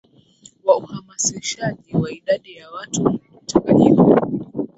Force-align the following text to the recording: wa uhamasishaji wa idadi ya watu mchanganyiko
wa 0.63 0.77
uhamasishaji 0.77 1.95
wa 1.97 2.11
idadi 2.11 2.55
ya 2.55 2.71
watu 2.71 3.19
mchanganyiko 3.43 4.15